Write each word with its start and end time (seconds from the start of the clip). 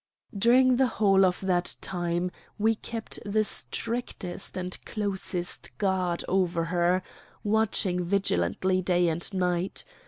During 0.35 0.77
the 0.77 0.87
whole 0.87 1.23
of 1.23 1.41
that 1.41 1.75
time 1.79 2.31
we 2.57 2.73
kept 2.73 3.19
the 3.23 3.43
strictest 3.43 4.57
and 4.57 4.83
closest 4.83 5.77
guard 5.77 6.25
over 6.27 6.63
her, 6.73 7.03
watching 7.43 8.03
vigilantly 8.03 8.81
day 8.81 9.09
and 9.09 9.31
night. 9.31 9.83